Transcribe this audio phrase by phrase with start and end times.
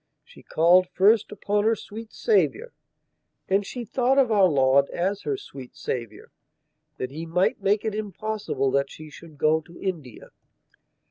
[0.23, 5.75] She called first upon her sweet Saviourand she thought of Our Lord as her sweet
[5.75, 10.29] Saviour!that He might make it impossible that she should go to India.